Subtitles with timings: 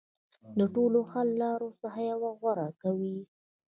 [0.57, 3.17] د ټولو حل لارو څخه یوه غوره کوي.